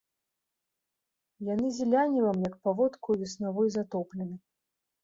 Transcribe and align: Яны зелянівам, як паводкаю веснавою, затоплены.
Яны 1.51 1.67
зелянівам, 1.81 2.37
як 2.49 2.55
паводкаю 2.65 3.15
веснавою, 3.21 3.69
затоплены. 3.79 4.35